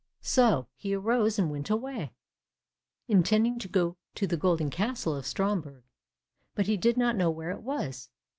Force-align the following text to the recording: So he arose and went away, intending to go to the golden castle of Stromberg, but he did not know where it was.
So 0.23 0.67
he 0.77 0.95
arose 0.95 1.37
and 1.37 1.51
went 1.51 1.69
away, 1.69 2.15
intending 3.07 3.59
to 3.59 3.67
go 3.67 3.97
to 4.15 4.25
the 4.25 4.35
golden 4.35 4.71
castle 4.71 5.15
of 5.15 5.27
Stromberg, 5.27 5.83
but 6.55 6.65
he 6.65 6.75
did 6.75 6.97
not 6.97 7.15
know 7.15 7.29
where 7.29 7.51
it 7.51 7.61
was. 7.61 8.09